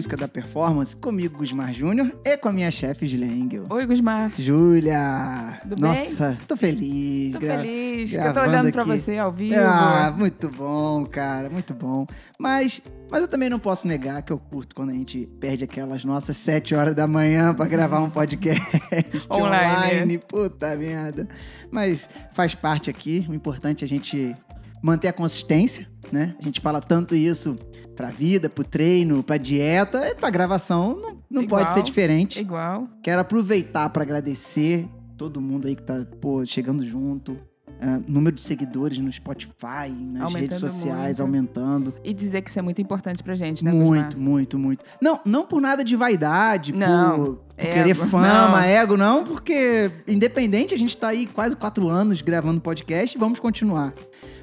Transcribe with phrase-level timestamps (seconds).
[0.00, 3.66] busca da performance, comigo, Gusmar Júnior, e com a minha chefe, Julia Engel.
[3.68, 4.32] Oi, Gusmar.
[4.38, 5.58] Júlia!
[5.60, 5.82] Tudo bem?
[6.08, 7.34] Nossa, tô feliz.
[7.34, 8.10] Tô gra- feliz.
[8.10, 8.98] que eu tô olhando pra aqui.
[8.98, 9.56] você ao vivo.
[9.60, 12.06] Ah, muito bom, cara, muito bom.
[12.38, 12.80] Mas,
[13.10, 16.38] mas eu também não posso negar que eu curto quando a gente perde aquelas nossas
[16.38, 18.62] sete horas da manhã pra gravar um podcast
[19.30, 19.74] Online.
[19.92, 20.18] online.
[20.18, 21.28] Puta merda.
[21.70, 23.26] Mas faz parte aqui.
[23.28, 24.34] O importante é a gente
[24.82, 26.34] manter a consistência, né?
[26.40, 27.56] A gente fala tanto isso
[27.96, 30.96] pra vida, pro treino, pra dieta e pra gravação.
[31.00, 31.60] Não, não Igual.
[31.60, 32.40] pode ser diferente.
[32.40, 32.88] Igual.
[33.02, 37.36] Quero aproveitar para agradecer todo mundo aí que tá pô, chegando junto.
[37.82, 41.22] Ah, número de seguidores no Spotify, nas Aumentando redes sociais, muito.
[41.22, 41.94] aumentando.
[42.04, 44.18] E dizer que isso é muito importante pra gente, né, muito, Gusmar?
[44.18, 44.84] muito, muito.
[45.00, 48.60] Não, não por nada de vaidade, Não, por, por querer fama, não.
[48.60, 53.40] ego, não, porque independente, a gente tá aí quase quatro anos gravando podcast e vamos
[53.40, 53.94] continuar.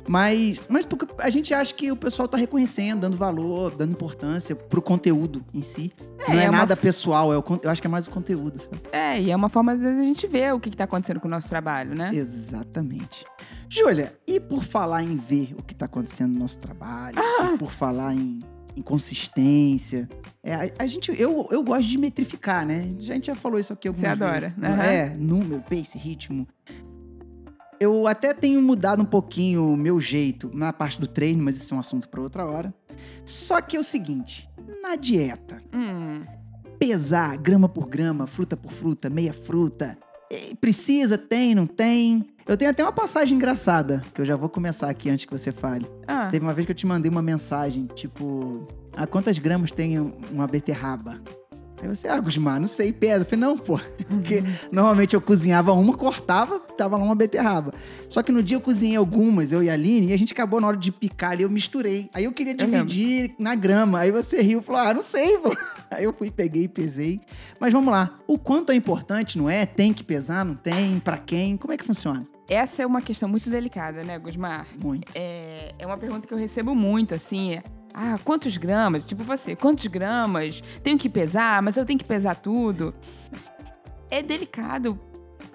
[0.07, 4.55] Mas, mas porque a gente acha que o pessoal tá reconhecendo, dando valor, dando importância
[4.55, 5.91] pro conteúdo em si.
[6.19, 8.09] É, não é, é uma nada pessoal, é o, eu acho que é mais o
[8.11, 8.79] conteúdo, sabe?
[8.91, 11.19] É, e é uma forma, às vezes, a gente ver o que, que tá acontecendo
[11.19, 12.11] com o nosso trabalho, né?
[12.13, 13.25] Exatamente.
[13.69, 17.55] Júlia, e por falar em ver o que está acontecendo no nosso trabalho, Ah!
[17.59, 18.39] por falar em,
[18.77, 20.07] em consistência,
[20.41, 22.89] é, a, a gente, eu, eu gosto de metrificar, né?
[22.97, 24.57] A gente já falou isso aqui algumas Você adora, vezes.
[24.63, 26.47] É, número, pace, ritmo.
[27.79, 31.73] Eu até tenho mudado um pouquinho o meu jeito na parte do treino, mas isso
[31.73, 32.73] é um assunto para outra hora.
[33.23, 34.49] Só que é o seguinte,
[34.81, 36.23] na dieta, Hum,
[36.79, 39.97] pesar grama por grama, fruta por fruta, meia fruta.
[40.59, 42.25] Precisa, tem, não tem.
[42.45, 45.51] Eu tenho até uma passagem engraçada, que eu já vou começar aqui antes que você
[45.51, 45.85] fale.
[46.07, 49.97] ah, Teve uma vez que eu te mandei uma mensagem, tipo, ah, quantas gramas tem
[50.31, 51.21] uma beterraba?
[51.81, 53.21] Aí você, ah, Gusmar, não sei, pesa.
[53.21, 57.73] Eu falei, não, pô, porque normalmente eu cozinhava uma, cortava, tava lá uma beterraba.
[58.09, 60.59] Só que no dia eu cozinhei algumas, eu e a Aline, e a gente acabou
[60.59, 62.09] na hora de picar ali, eu misturei.
[62.13, 63.99] Aí eu queria Eu dividir na grama.
[63.99, 65.55] Aí você riu e falou, ah, não sei, pô.
[65.89, 67.21] Aí eu fui, peguei e pesei.
[67.59, 69.65] Mas vamos lá, o quanto é importante, não é?
[69.65, 70.99] Tem que pesar, não tem?
[70.99, 71.55] Pra quem?
[71.55, 72.27] Como é que funciona?
[72.49, 74.65] essa é uma questão muito delicada, né, Gusmar?
[74.81, 75.11] Muito.
[75.13, 77.55] É, é uma pergunta que eu recebo muito, assim.
[77.55, 77.63] é,
[77.99, 79.01] ah, quantos gramas?
[79.01, 80.61] Tipo você, quantos gramas?
[80.83, 82.93] Tenho que pesar, mas eu tenho que pesar tudo.
[84.07, 84.99] É delicado.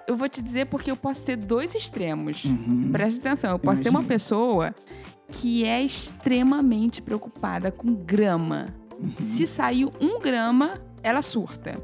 [0.05, 2.43] Eu vou te dizer porque eu posso ter dois extremos.
[2.43, 2.89] Uhum.
[2.91, 4.75] Presta atenção, eu posso ter uma pessoa
[5.29, 8.67] que é extremamente preocupada com grama.
[8.99, 9.13] Uhum.
[9.25, 11.81] Se saiu um grama, ela surta.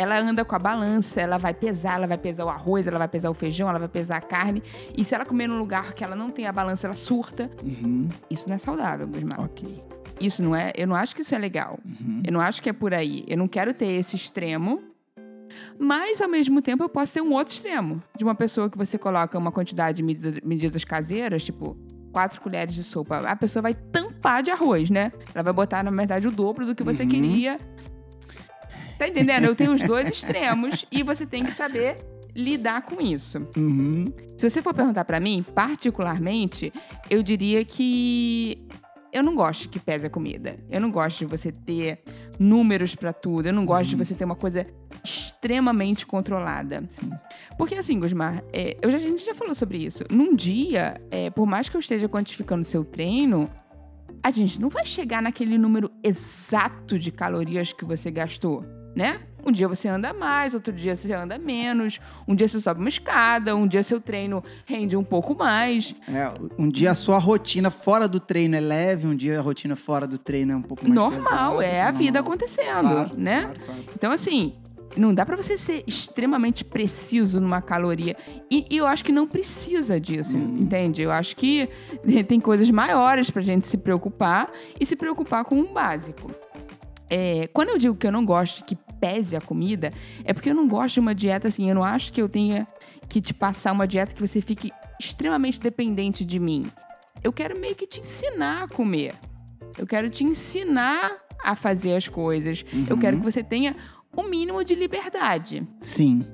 [0.00, 3.08] Ela anda com a balança, ela vai pesar, ela vai pesar o arroz, ela vai
[3.08, 4.62] pesar o feijão, ela vai pesar a carne.
[4.96, 7.50] E se ela comer num lugar que ela não tem a balança, ela surta.
[7.64, 8.06] Uhum.
[8.30, 9.40] Isso não é saudável, Gusmar.
[9.40, 9.82] Ok.
[10.20, 10.72] Isso não é.
[10.76, 11.80] Eu não acho que isso é legal.
[11.84, 12.22] Uhum.
[12.24, 13.24] Eu não acho que é por aí.
[13.26, 14.82] Eu não quero ter esse extremo.
[15.76, 18.00] Mas, ao mesmo tempo, eu posso ter um outro extremo.
[18.16, 21.76] De uma pessoa que você coloca uma quantidade de medida- medidas caseiras, tipo,
[22.12, 23.16] quatro colheres de sopa.
[23.18, 25.10] A pessoa vai tampar de arroz, né?
[25.34, 27.08] Ela vai botar, na verdade, o dobro do que você Uhum.
[27.08, 27.58] queria.
[28.98, 29.44] Tá entendendo?
[29.44, 32.04] Eu tenho os dois extremos e você tem que saber
[32.34, 33.46] lidar com isso.
[33.56, 34.12] Uhum.
[34.36, 36.72] Se você for perguntar pra mim, particularmente,
[37.08, 38.66] eu diria que
[39.12, 40.58] eu não gosto que pese a comida.
[40.70, 42.02] Eu não gosto de você ter
[42.38, 43.46] números pra tudo.
[43.46, 44.66] Eu não gosto de você ter uma coisa
[45.04, 46.84] extremamente controlada.
[46.88, 47.10] Sim.
[47.56, 50.04] Porque assim, Gusmar, é, eu já, a gente já falou sobre isso.
[50.10, 53.50] Num dia, é, por mais que eu esteja quantificando seu treino,
[54.22, 58.64] a gente não vai chegar naquele número exato de calorias que você gastou,
[58.98, 59.20] né?
[59.46, 62.88] Um dia você anda mais, outro dia você anda menos, um dia você sobe uma
[62.88, 65.94] escada, um dia seu treino rende um pouco mais.
[66.08, 69.76] É, um dia a sua rotina fora do treino é leve, um dia a rotina
[69.76, 72.34] fora do treino é um pouco mais Normal, é a vida normal.
[72.34, 73.42] acontecendo, Claro, né?
[73.44, 73.84] claro, claro.
[73.94, 74.54] Então, assim,
[74.96, 78.16] não dá pra você ser extremamente preciso numa caloria.
[78.50, 80.58] E, e eu acho que não precisa disso, Uhum.
[80.58, 81.00] entende?
[81.00, 81.68] Eu acho que
[82.26, 84.50] tem coisas maiores pra gente se preocupar
[84.80, 86.28] e se preocupar com um básico.
[87.10, 89.92] É, quando eu digo que eu não gosto que pese a comida,
[90.24, 91.68] é porque eu não gosto de uma dieta assim.
[91.68, 92.66] Eu não acho que eu tenha
[93.08, 94.70] que te passar uma dieta que você fique
[95.00, 96.66] extremamente dependente de mim.
[97.22, 99.14] Eu quero meio que te ensinar a comer.
[99.76, 101.12] Eu quero te ensinar
[101.42, 102.64] a fazer as coisas.
[102.88, 103.00] Eu Uhum.
[103.00, 103.76] quero que você tenha
[104.16, 105.66] o mínimo de liberdade.
[105.80, 106.26] Sim.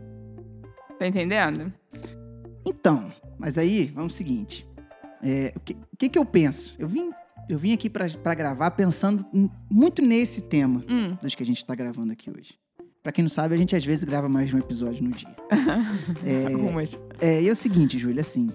[0.99, 1.73] Tá entendendo?
[2.65, 4.67] Então, mas aí, vamos ao seguinte.
[5.23, 6.75] É, o, que, que que eu penso?
[6.79, 7.11] Eu vim,
[7.49, 9.25] eu vim aqui pra pra gravar pensando
[9.71, 11.17] muito nesse tema Hum.
[11.23, 12.55] dos que a gente tá gravando aqui hoje.
[13.03, 15.35] Pra quem não sabe, a gente às vezes grava mais de um episódio no dia.
[16.25, 16.99] É, Algumas.
[17.21, 18.49] É, e é o seguinte, Júlia, assim.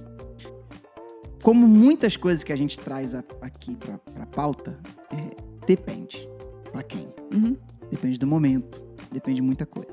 [1.44, 4.78] Como muitas coisas que a gente traz a- aqui pra, pra pauta,
[5.12, 6.28] é, depende.
[6.72, 7.08] Pra quem?
[7.34, 7.56] Uhum.
[7.90, 8.82] Depende do momento,
[9.12, 9.90] depende de muita coisa.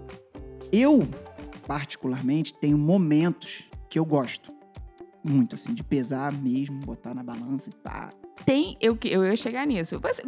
[0.73, 1.07] Eu,
[1.67, 4.53] particularmente, tenho momentos que eu gosto.
[5.23, 8.11] Muito, assim, de pesar mesmo, botar na balança e pá.
[8.45, 8.77] Tem.
[8.81, 9.99] Eu, eu ia chegar nisso.
[10.01, 10.23] Você,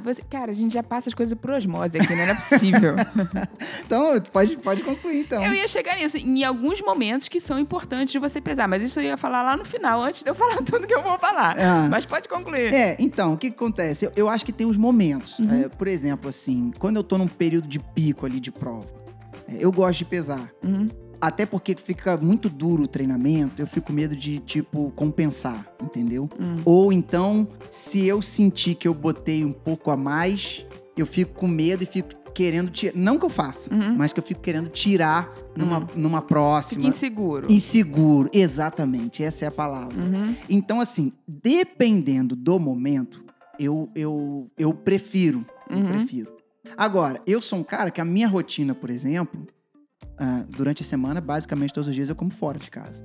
[0.00, 2.26] você, cara, a gente já passa as coisas por osmose aqui, né?
[2.26, 2.94] Não é possível.
[3.84, 5.44] então, pode, pode concluir, então.
[5.44, 6.16] Eu ia chegar nisso.
[6.16, 8.66] Em alguns momentos que são importantes de você pesar.
[8.66, 11.02] Mas isso eu ia falar lá no final, antes de eu falar tudo que eu
[11.02, 11.58] vou falar.
[11.58, 11.88] É.
[11.88, 12.72] Mas pode concluir.
[12.72, 14.06] É, então, o que, que acontece?
[14.06, 15.38] Eu, eu, acho que tem os momentos.
[15.38, 15.64] Uhum.
[15.64, 18.86] É, por exemplo, assim, quando eu tô num período de pico ali de prova,
[19.48, 20.50] é, eu gosto de pesar.
[20.62, 20.88] Uhum.
[21.20, 26.28] Até porque fica muito duro o treinamento, eu fico com medo de, tipo, compensar, entendeu?
[26.40, 26.56] Hum.
[26.64, 30.64] Ou então, se eu sentir que eu botei um pouco a mais,
[30.96, 32.96] eu fico com medo e fico querendo tirar.
[32.96, 33.96] Não que eu faça, uhum.
[33.96, 35.86] mas que eu fico querendo tirar numa, uhum.
[35.96, 36.82] numa próxima.
[36.82, 37.52] Fica inseguro.
[37.52, 39.22] Inseguro, exatamente.
[39.22, 40.00] Essa é a palavra.
[40.00, 40.34] Uhum.
[40.48, 43.22] Então, assim, dependendo do momento,
[43.58, 45.44] eu, eu, eu prefiro.
[45.68, 45.88] Eu uhum.
[45.88, 46.32] prefiro.
[46.76, 49.46] Agora, eu sou um cara que a minha rotina, por exemplo,
[50.20, 53.02] uh, durante a semana, basicamente todos os dias eu como fora de casa.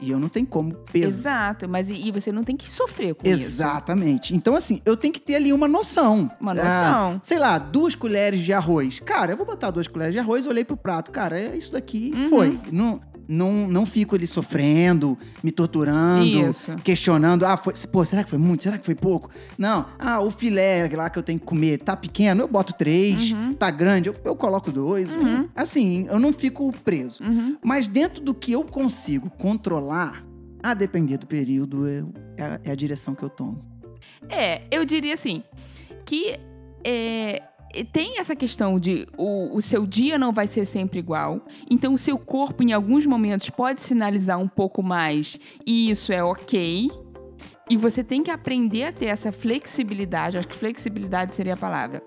[0.00, 1.06] E eu não tenho como pesar.
[1.06, 3.42] Exato, mas e você não tem que sofrer com Exatamente.
[3.42, 3.60] isso.
[3.60, 4.34] Exatamente.
[4.34, 6.30] Então, assim, eu tenho que ter ali uma noção.
[6.40, 6.70] Uma noção.
[6.70, 8.98] Ah, sei lá, duas colheres de arroz.
[9.00, 11.10] Cara, eu vou botar duas colheres de arroz, olhei pro prato.
[11.10, 12.28] Cara, é isso daqui uhum.
[12.30, 12.58] foi.
[12.72, 12.98] Não,
[13.30, 16.74] não, não fico ali sofrendo, me torturando, Isso.
[16.82, 17.44] questionando.
[17.44, 18.64] Ah, foi, pô, será que foi muito?
[18.64, 19.30] Será que foi pouco?
[19.56, 19.86] Não.
[19.98, 23.30] Ah, o filé lá que eu tenho que comer tá pequeno, eu boto três.
[23.32, 23.54] Uhum.
[23.54, 25.08] Tá grande, eu, eu coloco dois.
[25.08, 25.48] Uhum.
[25.54, 27.22] Assim, eu não fico preso.
[27.22, 27.56] Uhum.
[27.62, 30.24] Mas dentro do que eu consigo controlar,
[30.62, 33.64] a depender do período, eu, é, é a direção que eu tomo.
[34.28, 35.42] É, eu diria assim,
[36.04, 36.36] que
[36.84, 37.42] é,
[37.92, 41.40] tem essa questão de o, o, seu dia não vai ser sempre igual.
[41.70, 46.22] Então, o seu corpo, em alguns momentos, pode sinalizar um pouco mais, e isso é
[46.22, 46.90] ok.
[47.68, 50.36] E você tem que aprender a ter essa flexibilidade.
[50.36, 52.02] Acho que flexibilidade seria a palavra.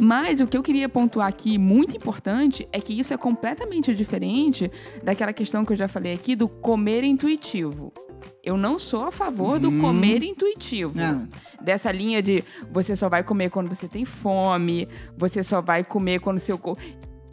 [0.00, 4.68] Mas o que eu queria pontuar aqui, muito importante, é que isso é completamente diferente
[5.04, 7.92] daquela questão que eu já falei aqui do comer intuitivo.
[8.42, 9.80] Eu não sou a favor do uhum.
[9.80, 10.92] comer intuitivo.
[10.94, 11.28] Não.
[11.60, 16.20] Dessa linha de você só vai comer quando você tem fome, você só vai comer
[16.20, 16.82] quando seu corpo.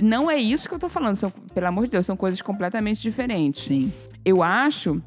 [0.02, 1.16] Não é isso que eu tô falando.
[1.16, 3.64] São, pelo amor de Deus, são coisas completamente diferentes.
[3.64, 3.94] Sim.
[4.26, 5.02] Eu acho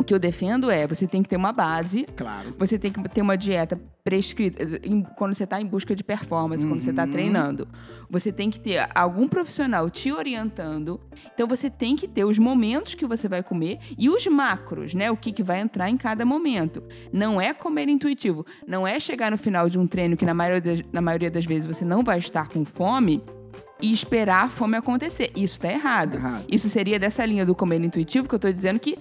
[0.00, 2.06] o que eu defendo é, você tem que ter uma base.
[2.16, 2.54] Claro.
[2.58, 4.64] Você tem que ter uma dieta prescrita.
[5.16, 6.70] quando você está em busca de performance, uhum.
[6.70, 7.12] quando você está uhum.
[7.12, 7.68] treinando.
[8.08, 11.00] Você tem que ter algum profissional te orientando.
[11.34, 15.10] Então, você tem que ter os momentos que você vai comer e os macros, né?
[15.10, 16.82] O que, que vai entrar em cada momento.
[17.12, 18.44] Não é comer intuitivo.
[18.66, 21.44] Não é chegar no final de um treino que, na maioria das, na maioria das
[21.44, 23.22] vezes, você não vai estar com fome
[23.82, 25.30] e esperar a fome acontecer.
[25.34, 26.14] Isso está errado.
[26.14, 26.44] errado.
[26.48, 28.98] Isso seria dessa linha do comer intuitivo que eu estou dizendo que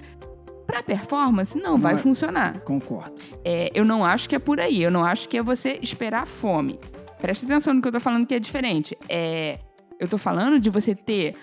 [0.69, 1.97] para performance, não, não vai é...
[1.97, 2.61] funcionar.
[2.61, 3.15] Concordo.
[3.43, 4.83] É, eu não acho que é por aí.
[4.83, 6.79] Eu não acho que é você esperar fome.
[7.19, 8.95] Preste atenção no que eu tô falando que é diferente.
[9.09, 9.57] É,
[9.99, 11.35] eu tô falando de você ter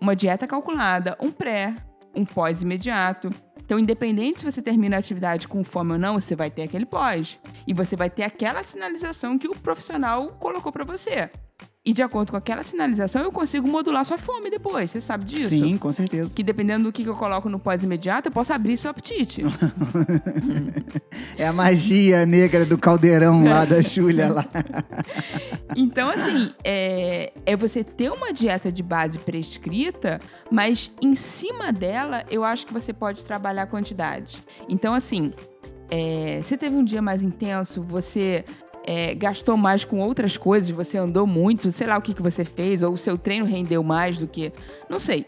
[0.00, 1.74] uma dieta calculada, um pré,
[2.14, 3.30] um pós imediato.
[3.64, 6.86] Então, independente se você termina a atividade com fome ou não, você vai ter aquele
[6.86, 7.36] pós.
[7.66, 11.28] E você vai ter aquela sinalização que o profissional colocou para você.
[11.88, 14.90] E de acordo com aquela sinalização, eu consigo modular sua fome depois.
[14.90, 15.48] Você sabe disso?
[15.48, 16.34] Sim, com certeza.
[16.34, 19.42] Que dependendo do que eu coloco no pós-imediato, eu posso abrir seu apetite.
[21.38, 24.44] é a magia negra do caldeirão lá da Júlia lá.
[25.74, 30.20] então, assim, é, é você ter uma dieta de base prescrita,
[30.50, 34.44] mas em cima dela, eu acho que você pode trabalhar a quantidade.
[34.68, 35.30] Então, assim,
[35.90, 38.44] é, você teve um dia mais intenso, você
[38.88, 42.42] é, gastou mais com outras coisas, você andou muito, sei lá o que, que você
[42.42, 44.50] fez, ou o seu treino rendeu mais do que.
[44.88, 45.26] Não sei.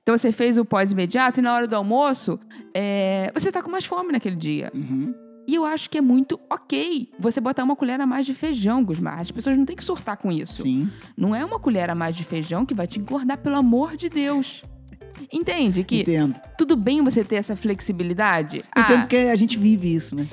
[0.00, 2.38] Então você fez o pós-imediato e na hora do almoço,
[2.72, 4.70] é, você tá com mais fome naquele dia.
[4.72, 5.12] Uhum.
[5.44, 8.84] E eu acho que é muito ok você botar uma colher a mais de feijão,
[8.84, 9.18] Gusmar.
[9.18, 10.62] As pessoas não têm que surtar com isso.
[10.62, 10.88] Sim.
[11.16, 14.08] Não é uma colher a mais de feijão que vai te engordar, pelo amor de
[14.08, 14.62] Deus.
[15.32, 15.82] Entende?
[15.82, 16.40] Que Entendo.
[16.56, 18.58] tudo bem você ter essa flexibilidade.
[18.58, 20.28] Entendo ah, porque a gente vive isso, né?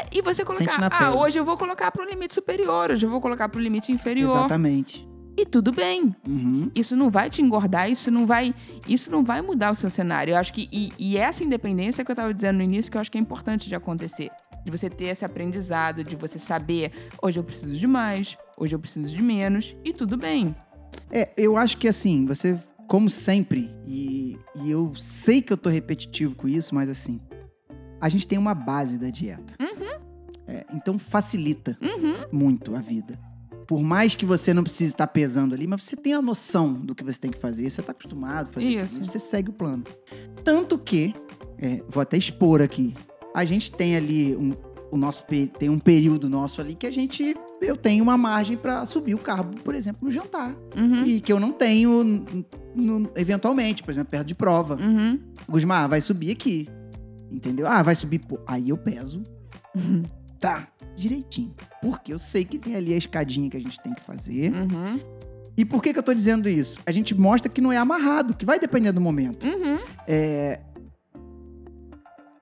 [0.00, 3.10] É, e você colocar, ah, hoje eu vou colocar para o limite superior, hoje eu
[3.10, 4.38] vou colocar para o limite inferior.
[4.38, 5.06] Exatamente.
[5.36, 6.14] E tudo bem.
[6.26, 6.70] Uhum.
[6.74, 8.54] Isso não vai te engordar, isso não vai,
[8.88, 10.32] isso não vai mudar o seu cenário.
[10.32, 13.00] Eu acho que e, e essa independência que eu estava dizendo no início que eu
[13.00, 14.30] acho que é importante de acontecer,
[14.64, 16.92] de você ter esse aprendizado, de você saber,
[17.22, 20.54] hoje eu preciso de mais, hoje eu preciso de menos e tudo bem.
[21.10, 25.70] É, eu acho que assim, você como sempre, e, e eu sei que eu tô
[25.70, 27.20] repetitivo com isso, mas assim,
[28.00, 29.54] a gente tem uma base da dieta.
[29.60, 30.00] Uhum.
[30.46, 32.24] É, então facilita uhum.
[32.32, 33.18] muito a vida.
[33.66, 36.92] Por mais que você não precise estar pesando ali, mas você tem a noção do
[36.92, 39.04] que você tem que fazer, você está acostumado a fazer isso.
[39.04, 39.84] você segue o plano.
[40.42, 41.14] Tanto que,
[41.56, 42.94] é, vou até expor aqui,
[43.32, 44.52] a gente tem ali um,
[44.90, 45.24] o nosso
[45.56, 49.18] tem um período nosso ali que a gente eu tenho uma margem para subir o
[49.18, 50.54] carbo, por exemplo, no jantar.
[50.76, 51.04] Uhum.
[51.04, 52.24] E que eu não tenho
[52.74, 54.76] no, eventualmente, por exemplo, perto de prova.
[54.76, 55.20] Uhum.
[55.48, 56.68] Gusmar, vai subir aqui.
[57.30, 57.66] Entendeu?
[57.66, 58.18] Ah, vai subir.
[58.18, 59.22] Pô, aí eu peso.
[59.74, 60.02] Uhum.
[60.38, 61.54] Tá, direitinho.
[61.82, 64.52] Porque eu sei que tem ali a escadinha que a gente tem que fazer.
[64.52, 64.98] Uhum.
[65.56, 66.80] E por que, que eu tô dizendo isso?
[66.86, 69.46] A gente mostra que não é amarrado, que vai depender do momento.
[69.46, 69.78] Uhum.
[70.08, 70.60] É,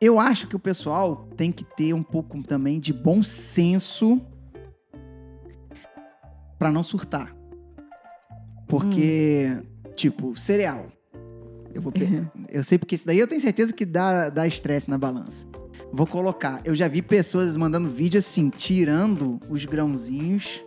[0.00, 4.20] Eu acho que o pessoal tem que ter um pouco também de bom senso
[6.56, 7.34] pra não surtar.
[8.68, 9.48] Porque,
[9.96, 10.86] tipo, cereal.
[11.78, 11.92] Eu vou
[12.50, 15.46] Eu sei porque isso daí eu tenho certeza que dá dá estresse na balança.
[15.92, 16.60] Vou colocar.
[16.64, 20.62] Eu já vi pessoas mandando vídeo assim, tirando os grãozinhos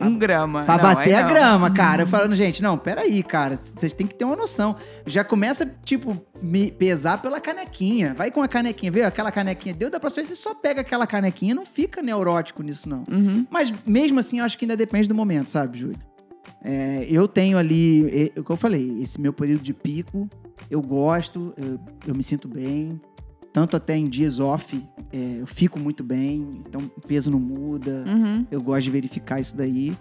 [0.00, 0.64] Um grama.
[0.64, 1.28] Pra Não, bater a não.
[1.28, 2.02] grama, cara.
[2.02, 3.56] Eu falando, gente, não, peraí, cara.
[3.56, 4.76] Vocês têm que ter uma noção.
[5.06, 8.14] Já começa, tipo, me pesar pela canequinha.
[8.14, 9.02] Vai com a canequinha, vê?
[9.02, 11.54] Aquela canequinha deu, da próxima vez você só pega aquela canequinha.
[11.54, 13.04] Não fica neurótico nisso, não.
[13.10, 13.46] Uhum.
[13.50, 15.98] Mas mesmo assim, eu acho que ainda depende do momento, sabe, Júlia?
[16.64, 20.26] É, eu tenho ali, é, o que eu falei, esse meu período de pico,
[20.70, 22.98] eu gosto, eu, eu me sinto bem.
[23.52, 28.02] Tanto até em dias off, é, eu fico muito bem, então o peso não muda.
[28.06, 28.44] Uhum.
[28.50, 29.96] Eu gosto de verificar isso daí.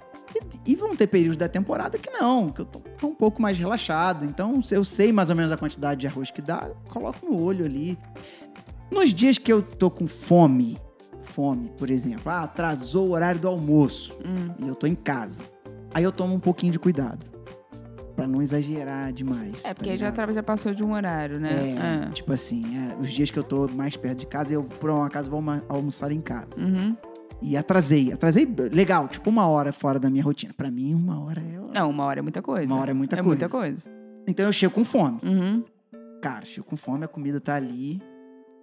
[0.65, 3.39] E, e vão ter períodos da temporada que não, que eu tô, tô um pouco
[3.41, 4.25] mais relaxado.
[4.25, 7.23] Então, se eu sei mais ou menos a quantidade de arroz que dá, eu coloco
[7.25, 7.95] no olho ali.
[8.89, 10.77] Nos dias que eu tô com fome,
[11.21, 14.53] fome, por exemplo, ah, atrasou o horário do almoço Hum.
[14.65, 15.41] e eu tô em casa.
[15.93, 17.25] Aí eu tomo um pouquinho de cuidado.
[18.15, 19.65] Pra não exagerar demais.
[19.65, 21.49] É, porque tá aí já, passou de um horário, né?
[21.51, 22.09] É, Ah.
[22.11, 25.01] tipo assim, é, os dias que eu tô mais perto de casa, eu por um
[25.03, 26.61] acaso vou almoçar em casa.
[26.61, 26.95] Uhum.
[27.41, 28.13] E atrasei.
[28.13, 30.53] Atrasei legal, tipo uma hora fora da minha rotina.
[30.55, 31.59] Pra mim, uma hora é.
[31.79, 32.67] Não, uma hora é muita coisa.
[32.67, 33.27] Uma hora é muita é coisa.
[33.27, 33.77] muita coisa.
[34.27, 35.19] Então eu chego com fome.
[35.23, 35.63] Uhum.
[36.21, 37.99] Cara, chego com fome, a comida tá ali.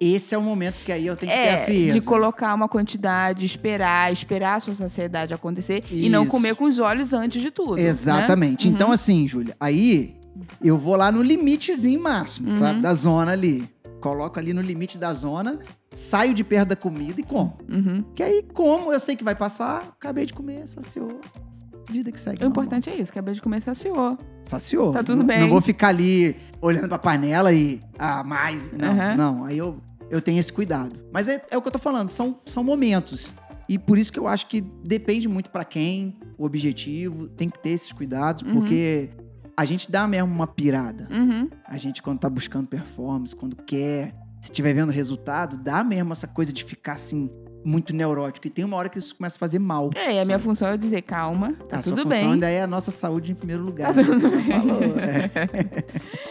[0.00, 2.00] Esse é o momento que aí eu tenho que ter a É, frieza.
[2.00, 6.30] de colocar uma quantidade, esperar, esperar a sua saciedade acontecer e não Isso.
[6.30, 7.76] comer com os olhos antes de tudo.
[7.76, 7.83] né?
[7.83, 8.66] Exatamente.
[8.66, 8.73] Uhum.
[8.75, 10.16] Então, assim, Júlia, aí
[10.62, 12.59] eu vou lá no limitezinho máximo, Uhum.
[12.59, 12.80] sabe?
[12.80, 13.69] Da zona ali.
[14.00, 15.59] Coloco ali no limite da zona,
[15.95, 17.59] saio de perto da comida e como.
[17.71, 18.02] Uhum.
[18.14, 21.21] Que aí, como, eu sei que vai passar, acabei de comer, saciou.
[21.90, 22.42] Vida que segue.
[22.42, 24.16] O importante é isso, acabei de comer saciou.
[24.47, 24.92] Saciou.
[24.92, 25.40] Tá tudo Não- bem.
[25.40, 27.80] Não vou ficar ali olhando pra panela e.
[27.99, 28.73] Ah, mais.
[28.73, 29.16] Não, Aham.
[29.16, 29.45] não.
[29.45, 29.76] Aí eu,
[30.11, 30.99] eu tenho esse cuidado.
[31.12, 33.35] Mas é, é o que eu tô falando, são, são momentos.
[33.69, 37.59] E por isso que eu acho que depende muito pra quem, o objetivo, tem que
[37.59, 38.55] ter esses cuidados, Uhum.
[38.55, 39.11] porque
[39.57, 41.07] a gente dá mesmo uma pirada.
[41.11, 41.49] Uhum.
[41.64, 46.26] A gente, quando tá buscando performance, quando quer, se estiver vendo resultado, dá mesmo essa
[46.26, 47.31] coisa de ficar assim,
[47.62, 48.47] muito neurótico.
[48.47, 49.90] E tem uma hora que isso começa a fazer mal.
[49.95, 50.43] É, e a minha sabe?
[50.45, 52.33] função é dizer, calma, tá a tudo função bem.
[52.33, 53.95] ainda é a nossa saúde em primeiro lugar.
[53.95, 54.45] Tá tudo Você bem.
[54.47, 55.31] falou, é.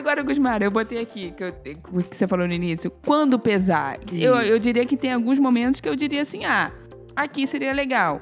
[0.00, 1.76] Agora, Gusmar, eu botei aqui, que, eu- que
[2.16, 3.98] você falou no início, quando pesar.
[4.10, 4.44] Eu, Isso.
[4.46, 6.72] eu diria que tem alguns momentos que eu diria assim, ah,
[7.14, 8.18] aqui seria legal.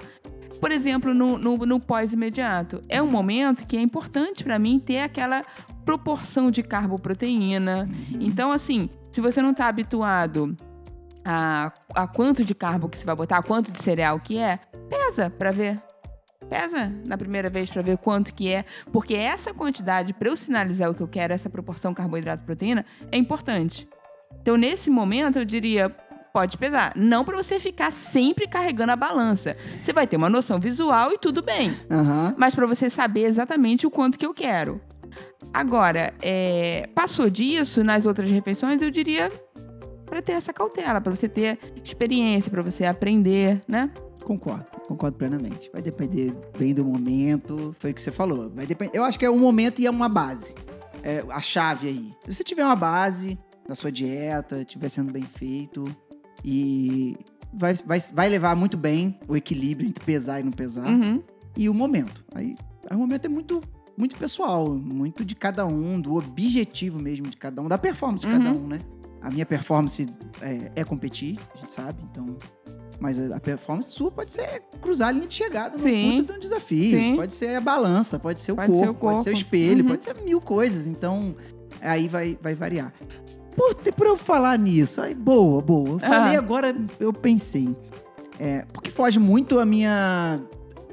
[0.60, 2.82] Por exemplo, no, no, no pós-imediato.
[2.88, 5.44] É um momento que é importante pra mim ter aquela
[5.84, 7.88] proporção de carboproteína.
[8.20, 10.56] Então, assim, se você não tá habituado
[11.24, 14.58] a, a quanto de carbo que você vai botar, a quanto de cereal que é,
[14.90, 15.80] pesa pra ver.
[16.48, 20.90] Pesa na primeira vez pra ver quanto que é, porque essa quantidade, pra eu sinalizar
[20.90, 23.88] o que eu quero, essa proporção carboidrato-proteína, é importante.
[24.40, 25.90] Então, nesse momento, eu diria,
[26.32, 26.92] pode pesar.
[26.96, 29.56] Não pra você ficar sempre carregando a balança.
[29.82, 32.34] Você vai ter uma noção visual e tudo bem Aham.
[32.36, 34.80] mas para você saber exatamente o quanto que eu quero.
[35.52, 39.30] Agora, é, passou disso nas outras refeições, eu diria
[40.06, 43.90] para ter essa cautela, para você ter experiência, para você aprender, né?
[44.28, 45.70] Concordo, concordo plenamente.
[45.72, 48.50] Vai depender bem do momento, foi o que você falou.
[48.50, 50.54] Vai depender, eu acho que é um momento e é uma base.
[51.02, 52.12] É a chave aí.
[52.26, 55.82] Se você tiver uma base da sua dieta, estiver sendo bem feito
[56.44, 57.16] e
[57.54, 61.22] vai, vai, vai levar muito bem o equilíbrio entre pesar e não pesar Uhum.
[61.56, 62.22] e o momento.
[62.34, 62.54] Aí,
[62.90, 63.62] aí o momento é muito
[63.96, 68.30] muito pessoal, muito de cada um, do objetivo mesmo de cada um, da performance de
[68.30, 68.64] cada Uhum.
[68.64, 68.78] um, né?
[69.20, 70.06] A minha performance
[70.40, 72.36] é, é competir, a gente sabe, então.
[73.00, 75.82] Mas a performance sua pode ser cruzar a linha de chegada no
[76.16, 76.98] puta de um desafio.
[76.98, 77.16] Sim.
[77.16, 79.38] Pode ser a balança, pode ser o, Pode corpo, ser o pode ser o corpo.
[79.38, 79.90] espelho, Uhum.
[79.90, 80.86] pode ser mil coisas.
[80.86, 81.36] Então,
[81.80, 82.92] aí vai, vai variar.
[83.54, 85.90] Por, por eu falar nisso, aí, boa, boa.
[85.90, 86.38] Eu falei Ah.
[86.38, 87.74] agora, eu pensei.
[88.38, 90.40] É, porque foge muito a minha,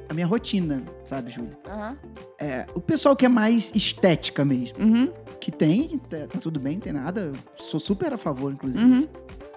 [0.10, 1.58] a minha rotina, sabe, Júlia?
[1.68, 1.98] Aham.
[2.40, 5.12] É, o pessoal que é mais estética mesmo, Uhum.
[5.40, 8.84] que tem, tá, tá tudo bem, não tem nada, eu sou super a favor, inclusive.
[8.84, 9.08] Uhum.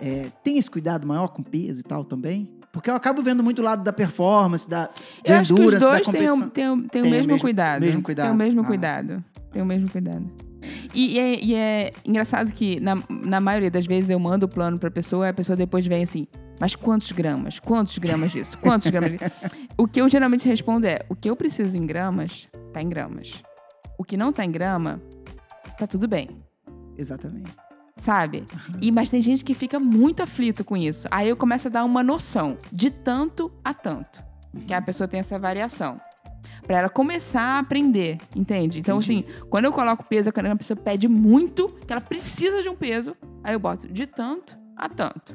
[0.00, 2.48] É, tem esse cuidado maior com peso e tal também?
[2.72, 4.88] Porque eu acabo vendo muito o lado da performance, da
[5.24, 6.46] Eu acho que os endurance, da dois têm, competição.
[6.46, 7.80] o- têm, o- têm o Tem o mesmo, mesmo- cuidado.
[7.80, 8.64] mesmo Tem o mesmo Ah.
[8.64, 9.24] cuidado.
[9.52, 10.30] Tem o mesmo cuidado.
[10.94, 14.48] E, e é, e é engraçado que, na, na maioria das vezes, eu mando o
[14.48, 16.26] plano pra pessoa e a pessoa depois vem assim,
[16.60, 17.58] mas quantos gramas?
[17.58, 18.58] Quantos gramas disso?
[18.58, 19.24] Quantos gramas disso?
[19.78, 23.42] O que eu geralmente respondo é, o que eu preciso em gramas, tá em gramas.
[23.96, 25.00] O que não tá em grama,
[25.78, 26.30] tá tudo bem.
[26.96, 27.50] Exatamente.
[27.98, 28.44] Sabe?
[28.80, 31.06] E, mas tem gente que fica muito aflito com isso.
[31.10, 34.22] Aí eu começo a dar uma noção de tanto a tanto.
[34.66, 36.00] Que a pessoa tem essa variação.
[36.66, 38.80] Pra ela começar a aprender, entende?
[38.80, 39.24] Então, Entendi.
[39.30, 42.74] assim, quando eu coloco peso, quando a pessoa pede muito, que ela precisa de um
[42.76, 45.34] peso, aí eu boto de tanto a tanto.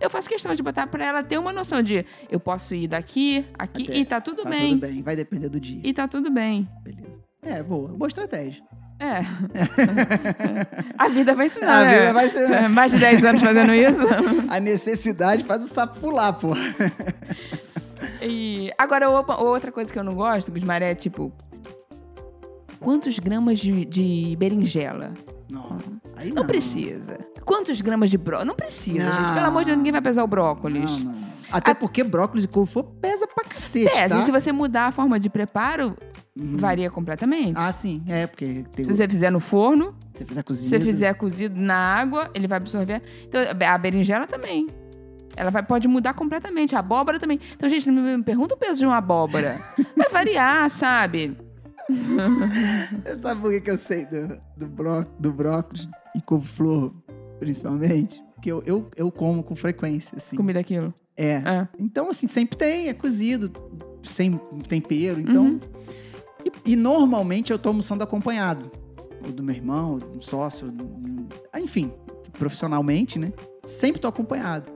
[0.00, 3.44] Eu faço questão de botar pra ela ter uma noção de eu posso ir daqui,
[3.58, 3.96] aqui, Até.
[3.96, 4.70] e tá tudo Tá bem.
[4.78, 5.80] tudo bem, vai depender do dia.
[5.82, 6.68] E tá tudo bem.
[6.82, 7.22] Beleza.
[7.42, 7.88] É, boa.
[7.88, 8.62] Boa estratégia.
[8.98, 9.20] É.
[10.96, 11.98] a vida vai ensinar, A né?
[11.98, 14.02] vida vai ser- É, Mais de 10 anos fazendo isso.
[14.48, 16.52] A necessidade faz o sapo pular, pô.
[18.22, 21.32] E agora, outra coisa que eu não gosto, Gusmaré, é tipo.
[22.80, 25.12] Quantos gramas de, de berinjela?
[25.50, 25.78] Não,
[26.16, 26.46] aí Não, não.
[26.46, 27.18] precisa.
[27.44, 28.46] Quantos gramas de brócolis?
[28.48, 29.12] Não precisa, Não.
[29.12, 29.34] gente.
[29.34, 30.90] Pelo amor de Deus, ninguém vai pesar o brócolis.
[30.98, 31.24] Não, não.
[31.50, 34.08] Até A- porque brócolis e couve-flor pesa pra cacete, Pesa.
[34.16, 34.20] tá?
[34.20, 35.96] E se você mudar a forma de preparo,
[36.36, 36.56] Uhum.
[36.56, 37.54] varia completamente.
[37.56, 38.02] Ah, sim.
[38.08, 40.68] É, porque tem se você fizer no forno, se você fizer se cozinha...
[40.68, 43.02] você fizer cozido na água, ele vai absorver.
[43.28, 44.66] Então, a berinjela também.
[45.36, 46.74] Ela vai, pode mudar completamente.
[46.74, 47.40] A abóbora também.
[47.54, 49.60] Então, gente, não me pergunta o peso de uma abóbora.
[49.96, 51.36] Vai variar, sabe?
[53.20, 56.94] Sabe por que, que eu sei do, do, bró, do brócolis e couve-flor,
[57.38, 58.22] principalmente?
[58.34, 60.36] Porque eu, eu, eu como com frequência, assim.
[60.36, 60.94] Comida aquilo.
[61.16, 61.32] É.
[61.32, 61.68] É.
[61.78, 63.52] Então, assim, sempre tem, é cozido,
[64.02, 64.38] sem
[64.68, 65.20] tempero.
[65.20, 65.44] Então.
[65.44, 65.60] Uhum.
[66.44, 68.70] E, e normalmente eu tô almoçando acompanhado.
[69.24, 71.90] Ou do meu irmão, ou do sócio, do- do- enfim,
[72.38, 73.32] profissionalmente, né?
[73.66, 74.70] Sempre tô acompanhado.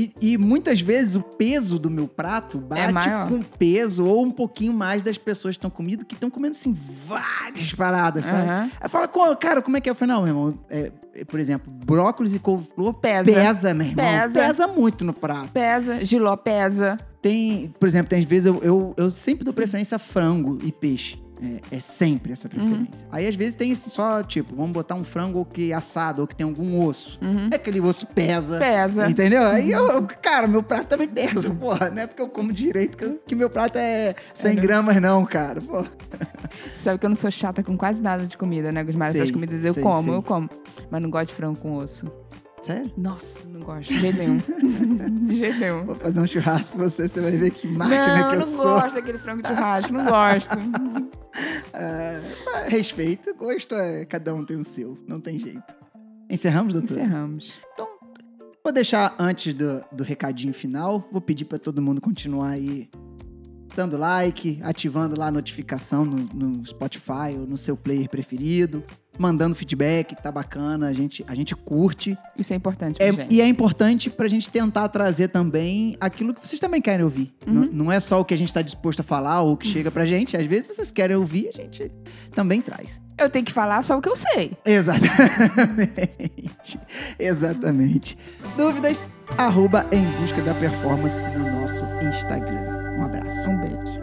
[0.00, 4.24] E, e muitas vezes o peso do meu prato bate É com o peso ou
[4.24, 6.74] um pouquinho mais das pessoas que estão comendo, que estão comendo, assim,
[7.06, 8.48] várias paradas, sabe?
[8.48, 8.70] Aham.
[8.80, 9.92] Aí fala, "Co- cara, como é que é?
[9.92, 13.24] Eu falei, não, meu irmão, é, é, por exemplo, brócolis e couve-flor Pesa.
[13.30, 14.04] pesa, meu irmão.
[14.04, 14.40] Pesa.
[14.40, 15.48] Pesa muito no prato.
[15.52, 16.02] Pesa.
[16.04, 16.96] Giló pesa.
[17.20, 20.72] Tem, por exemplo, tem às vezes eu, eu, eu sempre dou preferência a frango e
[20.72, 21.18] peixe.
[21.42, 23.08] É, é sempre essa preferência.
[23.10, 26.36] Aí às vezes tem só, tipo, vamos botar um frango que é assado ou que
[26.36, 27.18] tem algum osso.
[27.22, 27.48] Uhum.
[27.50, 28.58] É aquele osso pesa.
[28.58, 29.08] Pesa.
[29.08, 29.46] Entendeu?
[29.46, 31.88] Aí eu, eu- cara, meu prato também pesa, porra.
[31.90, 34.60] Não é porque eu como direito que, que meu prato é 100 É, né?
[34.60, 35.60] gramas, não, cara.
[35.60, 35.84] Pô.
[36.82, 39.08] Sabe que eu não sou chata com quase nada de comida, né, Gusmar?
[39.10, 40.14] Essas comidas eu sei, como, sei.
[40.14, 40.50] eu como.
[40.90, 42.10] Mas não gosto de frango com osso.
[42.60, 42.92] Sério?
[42.96, 43.88] Nossa, não gosto.
[43.88, 44.38] De jeito nenhum.
[45.26, 45.84] de jeito nenhum.
[45.84, 48.46] Vou fazer um churrasco pra você, você vai ver que máquina não, que eu não
[48.46, 48.80] sou.
[48.80, 50.50] gosto daquele frango de churrasco, não gosto.
[51.72, 54.04] É, mas respeito, gosto é.
[54.04, 55.74] Cada um tem o seu, não tem jeito.
[56.28, 56.98] Encerramos, doutor?
[56.98, 57.52] Encerramos.
[58.62, 62.90] Vou deixar antes do, do recadinho final, vou pedir para todo mundo continuar aí
[63.74, 68.84] dando like, ativando lá a notificação no, no Spotify ou no seu player preferido,
[69.20, 72.16] mandando feedback, tá bacana, a gente, a gente curte.
[72.34, 73.34] Isso é importante pra É, gente.
[73.34, 77.30] e é importante pra gente tentar trazer também aquilo que vocês também querem ouvir.
[77.46, 77.68] Uhum.
[77.70, 79.90] Não é só o que a gente tá disposto a falar ou o que chega
[79.90, 80.38] pra gente.
[80.38, 81.92] Às vezes vocês querem ouvir, a gente
[82.34, 82.98] também traz.
[83.18, 84.52] Eu tenho que falar só o que eu sei.
[84.64, 86.78] Exatamente.
[87.18, 88.16] Exatamente.
[88.56, 89.10] Dúvidas?
[89.36, 92.96] Arroba em busca da performance no nosso Instagram.
[92.98, 93.50] Um abraço.
[93.50, 93.99] Um beijo.